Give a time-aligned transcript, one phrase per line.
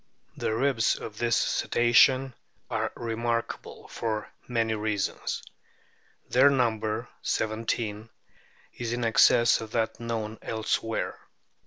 [0.35, 2.33] The ribs of this Cetacean
[2.71, 5.43] are remarkable for many reasons.
[6.27, 8.09] Their number (seventeen)
[8.73, 11.19] is in excess of that known elsewhere.